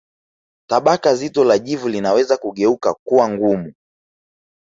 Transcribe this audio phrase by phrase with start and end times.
[0.69, 3.73] Tabaka zito la jivu linaweza kugeuka kuwa ngumu